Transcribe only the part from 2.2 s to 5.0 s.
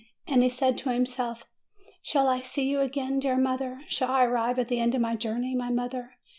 I see you again, dear mother? Shall I arrive at the end